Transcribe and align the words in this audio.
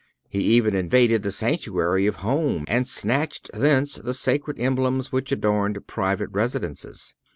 He 0.27 0.39
even 0.39 0.75
invaded 0.75 1.21
the 1.21 1.29
sanctuary 1.29 2.07
of 2.07 2.15
home, 2.25 2.65
and 2.67 2.87
snatched 2.87 3.51
thence 3.53 3.97
the 3.97 4.15
sacred 4.15 4.59
emblems 4.59 5.11
which 5.11 5.31
adorned 5.31 5.85
private 5.85 6.29
residences. 6.31 7.13